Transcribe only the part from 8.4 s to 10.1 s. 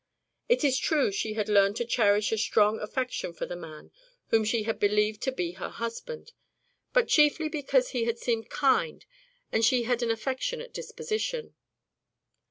kind and she had an